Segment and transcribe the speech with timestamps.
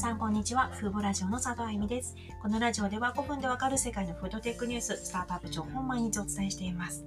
[0.00, 0.70] さんこんにちは。
[0.72, 2.16] フーボラジオの佐藤あゆみです。
[2.40, 7.04] このラジオでは5分でわかる世界のフードテックニュース、スタートアップ情報を毎日お伝えしています。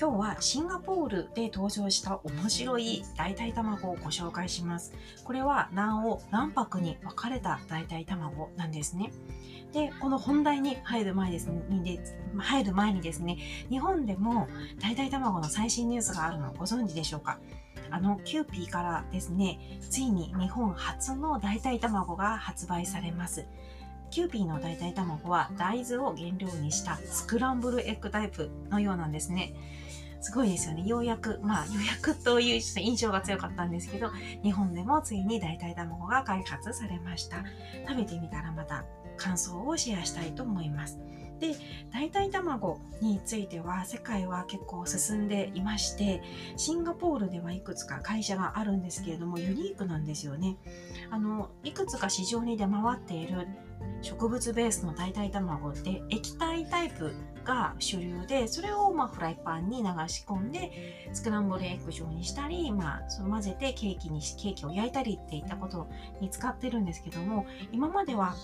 [0.00, 4.94] 今日はシンガポールで登場した面白い代替卵をご紹介します。
[5.24, 9.12] これは卵黄、卵白に分かれた代替卵なんですね。
[9.74, 12.00] で、この本題に入る前ですね、
[12.38, 13.36] 入る前にですね、
[13.68, 14.48] 日本でも
[14.80, 17.38] 代替卵の最新ニュースがあるのをご存知でしょうか？
[17.90, 23.46] あの、キューピーからですね、ついに日本初の代替卵が発売されます。
[24.10, 29.54] キューピーの代替卵は大豆を原料にしたスクランブルエッグタイプのようなんですね。
[30.20, 30.86] すごいですよね。
[30.86, 34.10] ようやく、まあ、予約という印象が強かったんですけど、
[34.42, 37.44] 日本でもついに代替卵が開発されました。
[37.88, 38.84] 食べてみたらまた
[39.16, 40.98] 感想をシェアしたいと思います。
[41.40, 41.54] で、
[41.92, 46.22] 代替卵については世界は結構進んでいまして、
[46.56, 50.56] シンガポールではいくつか会社があるんですけれども、ユニークなんですよね。
[51.10, 53.48] あの、いくつか市場に出回っている
[54.02, 57.12] 植物ベースの代替卵って液体タイプ
[57.44, 65.88] が主流で、それをまあフライパンに流し込んで、スクランブルエッグ状にしたり、まあ、その混ぜてケーキに、ケーキを焼いたりっていったこと
[66.20, 68.34] に使ってるんですけども、今までは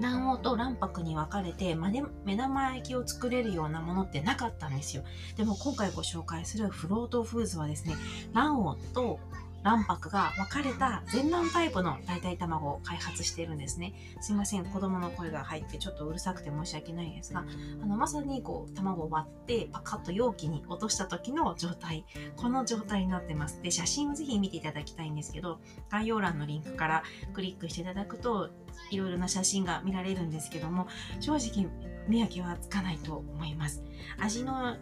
[0.00, 5.04] 卵黄と卵白に分かれて、目玉焼きを作れるようなものってなかったんですよ。
[5.36, 7.94] でも今回ご紹介するフロートフーズはですね、
[8.32, 9.20] 卵黄と
[9.64, 13.94] 卵白が分かれた全卵タイプの代替卵を開発しているんですね。
[14.20, 17.44] すいません、子供の声が入ってちょっとうるさくて申し訳ないですが、
[17.82, 22.04] あの、まさにこう、卵を割ってパカッと容器に落とした時の状態、
[22.36, 23.62] この状態になってます。
[23.62, 28.50] で、写真をぜひ見ていただきたいんですけど、概要欄のリンクからクリックしていただくと、
[28.90, 30.88] いろいろな写真が見られるんですけども、
[31.20, 31.70] 正直
[32.06, 33.82] 見分けはつかないと思います。
[34.18, 34.76] 味の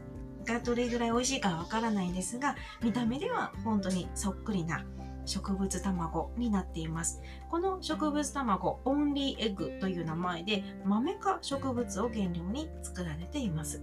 [0.45, 4.85] がどれぐらい美味しいかわからないんですが、見た目では本当にそっくりな
[5.25, 7.21] 植物卵になっています。
[7.49, 13.83] この植物卵、オンリーエッグという名前で豆か植物を原料に作られています。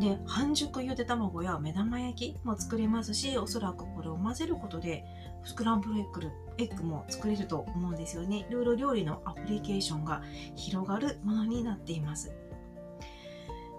[0.00, 5.04] で、半熟ゆで卵や目玉焼きも作れますし、おそらくこれを混ぜることで、
[5.44, 6.22] スクランブルエッグ
[6.58, 8.46] エッグも作れると思うんですよね。
[8.48, 10.22] いろいろ料理のアプリケーションが
[10.56, 12.32] 広がるものになっています。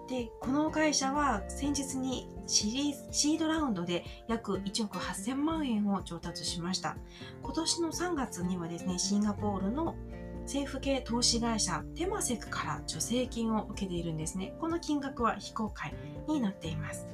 [0.08, 6.96] で、この会社は先日にシリーズシードラウンドで約1億8000万円を調達しました。
[7.42, 9.94] 今年の3月にはですね、シンガポールの
[10.42, 14.54] 政府系投資会社テマセクから助成金を受けているんですね。
[14.60, 15.94] この金額は非公開
[16.28, 17.06] になっています。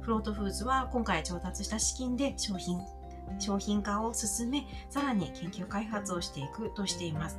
[0.00, 2.80] フロートフーズは今回調達した資金で商品、
[3.38, 7.38] 商品化を進め、さらに研究開発をしていくとしています。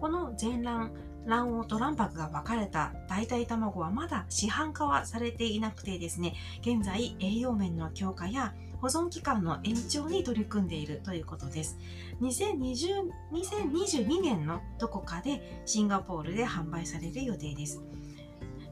[0.00, 0.92] この全卵
[1.26, 11.78] 卵黄と卵白が分かれた代替卵はまだ市販化はされていなくてですね、現在栄養面の強化や保存期間の延長に取り組んでいるということです。
[12.20, 17.82] 2020 2022年のどこかでシンガポールで販売される予定です。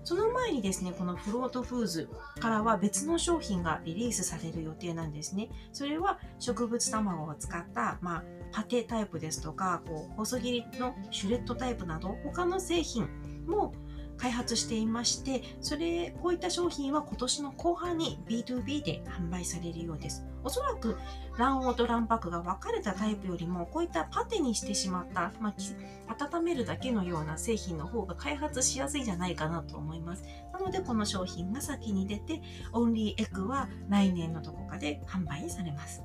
[0.04, 2.08] その前にですね、このフロートフーズ
[2.40, 5.48] からは別の商品がリリースされる予定なんですね。
[5.72, 8.24] それは植物卵を使った、まあ、
[8.72, 13.06] パテタイプですとか、こう、細切りのシュレッドタイプなど、他の製品
[13.46, 13.74] も
[14.16, 20.24] 開発していまして、それ、こういった商品は今年の後半に B2B で販売されるようです。
[20.42, 20.96] おそらく
[21.36, 30.24] 卵黄と卵白が分かれたタイプよりも、こういったパテにしてしまった、まあ、温めるだけのような製品の方が開発しやすいんじゃないかなと思います。
[30.50, 32.40] なので、この商品が先に出て、
[32.72, 36.02] オンリーエッグは来年のどこかで販売されます。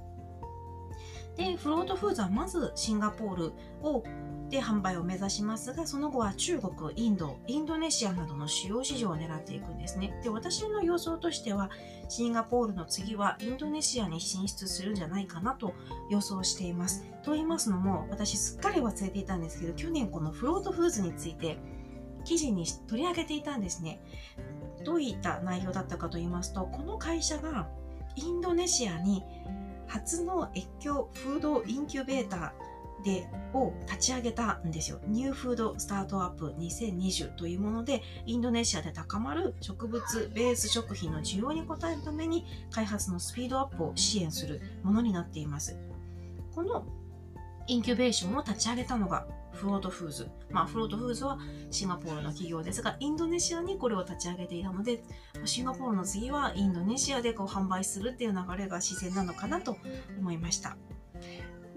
[1.38, 3.54] で、フロートフーズはまずシンガポール
[3.84, 4.04] を
[4.50, 10.18] で販売を目指しますが、その後は中国、インド、インドネシアなどの主要市場を狙っていくんですね。
[10.24, 11.70] で、私の予想としては、
[12.08, 15.74] シンガポールの次はインドネシアに進出するんじゃないかなと
[16.10, 17.06] 予想しています。
[17.24, 21.58] と言いますのも、私すっかり忘れていたんですけど、去年このフロートフーズについて
[22.24, 24.02] 記事に取り上げていたんですね。
[24.86, 27.68] どういった内容だったかと言いますと、この会社が
[28.16, 29.24] インドネシアに
[29.88, 35.00] 初の越境フードインキュベーターで、を立ち上げたんですよ。
[35.08, 45.78] ニューフードスタートアップ2020というもので、インドネシアで高まる植物ベース食品の需要に応えるために開発のスピードアップを支援するものになっています。
[46.54, 46.86] この
[47.68, 49.28] インキュベーションを立ち上げたのが
[49.58, 50.30] フロートフーズ。
[50.50, 51.38] まあ、フロートフーズは
[51.72, 55.04] シンガポールの企業ですが、インドネシアにこれを立ち上げていたので、
[55.46, 59.78] シンガポールの次はインドネシアでこう販売するっていう流れが自然なのかなと
[60.20, 60.78] 思いました。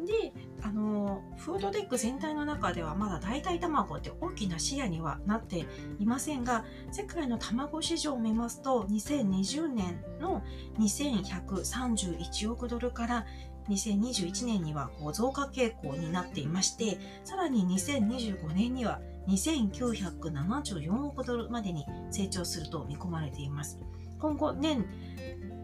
[0.07, 0.33] で、
[0.63, 5.67] あのフードテック全体の中ではまだ代替卵って大きな視野にはなって
[5.99, 10.43] いませんが世界の卵市場を見ますと2020年の
[10.79, 13.27] 2131億ドルから
[13.69, 23.79] 2021年にはこう増加傾向になっていましてさらに2025年には2974億ドルまでに成長すると見込まれています。
[24.19, 24.85] 今後年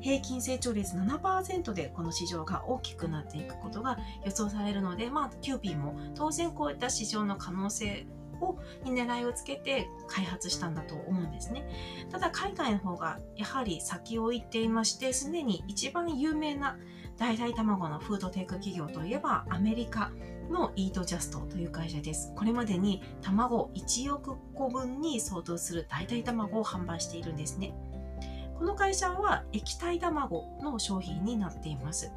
[0.01, 8.07] 平均成長率7%でこの市場が大きくなっていくことが予想されるので、まあ、キューピーも当然こういった市場の可能性
[8.41, 11.69] をに狙いをつけて開発したんだと思うんですね。
[12.11, 16.79] ただ海外の方がやはり先を行っていましてすでに一番有名な
[17.17, 20.11] 代替卵のフードテック企業といえばアメリカ
[20.51, 22.33] のイートジャストという会社です。
[22.37, 27.75] これまでに卵1億個分に相当する代替卵を販売しているんですね。
[28.59, 32.13] この会社は液体卵の商品になっています。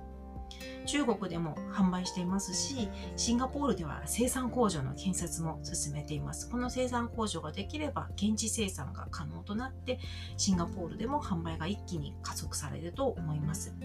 [0.89, 6.50] 中国でも販売していますし、シンガポールでは生産工場の建設も進めています。
[6.50, 10.00] この生産工場ができれば現地生産が可能となって、
[10.36, 13.75] シンガポールでも販売が一気に加速されると思います。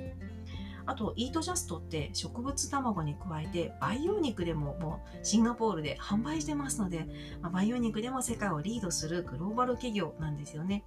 [0.86, 7.06] あと、イートジャストって植物卵に加えて培養肉でももうシンガポールで販売してますので、
[7.42, 10.84] まあ、培養肉でも世界をリードするグローバル企業なんですよね。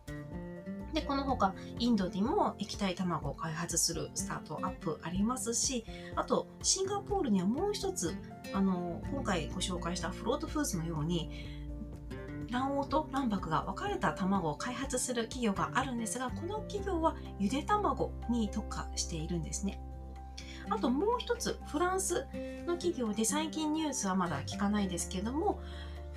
[0.97, 5.85] で、この他、インドにも液体卵を開発するスタートアップありますし、
[6.15, 8.15] あと、シンガポールにはもう一つ、
[8.51, 11.29] あの、今回ご紹介したフロートフーズのように、
[12.49, 19.79] 卵黄と卵白が分かれた卵を開発する企業があるんですが、この企業はゆで卵に特化しているんですね。
[20.71, 22.25] あともう一つ、フランス
[22.65, 25.59] の企業で最近ニュースはまだ聞かないですけども、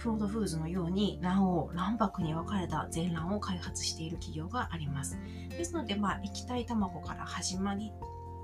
[0.01, 5.19] フードフーズのように卵黄、卵白に分かれた全卵を開発している企業があります。
[5.51, 7.93] ですので、まあ、液体卵から始まり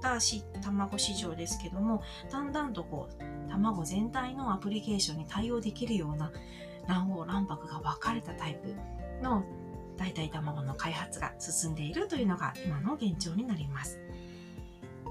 [0.02, 6.30] たし卵市場ですけども、だんだんとこう、卵全体のアプリケーションに対応できるような
[6.86, 9.42] 卵黄、卵白が分かれたタイプの
[9.96, 13.98] 代替卵の開発が進んでいるというのが今の現状になります。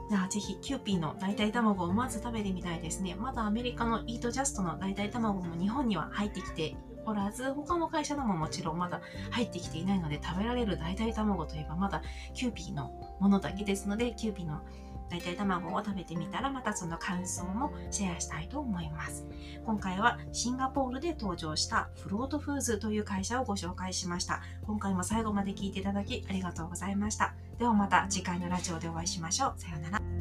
[0.10, 3.16] じゃあぜひキューピーの代替卵をまず食べてみたいですね。
[3.16, 6.76] まだアメリカの Eat Just の代替卵も日本には入ってきて
[7.08, 12.02] おらず、他の会社のももちろんまだ入ってきていないので食べられる代替卵といえばまだ
[12.34, 14.62] キューピーのものだけですので、キューピーの
[15.10, 19.26] 代替卵を食べてみたらまたその感想もシェアしたいと思います。
[19.66, 24.42] 今回はシンガポールで登場したフロートフーズという会社をご紹介しました。
[24.64, 27.36] 今回も最後まで聞いていただきありがとうございました。
[27.58, 29.54] ではまた次回のラジオでお会いしましょう。
[29.58, 30.15] さようなら。